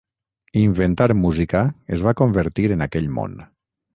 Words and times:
Inventar 0.61 1.07
música 1.25 1.61
es 1.97 2.03
va 2.07 2.15
convertir 2.23 2.67
en 2.79 2.83
aquell 2.89 3.13
món. 3.21 3.37